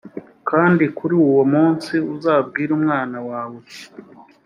kandi 0.49 0.83
kuri 0.97 1.13
uwo 1.25 1.43
munsi 1.53 1.93
uzabwire 2.13 2.71
umwana 2.79 3.17
wawe 3.29 3.53
uti 3.61 3.81